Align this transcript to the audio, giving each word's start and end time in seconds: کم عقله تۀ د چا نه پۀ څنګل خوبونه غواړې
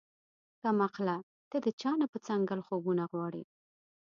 کم 0.61 0.77
عقله 0.85 1.17
تۀ 1.49 1.57
د 1.65 1.67
چا 1.81 1.91
نه 2.01 2.05
پۀ 2.11 2.17
څنګل 2.27 2.59
خوبونه 2.67 3.03
غواړې 3.11 3.43